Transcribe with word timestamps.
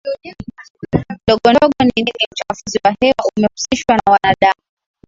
Ndogondogo 1.23 1.79
ni 1.83 1.93
nini 1.95 2.25
Uchafuzi 2.33 2.79
wa 2.83 2.95
hewa 2.99 3.29
umehusishwa 3.37 3.95
na 3.95 4.11
wanadamu 4.13 4.61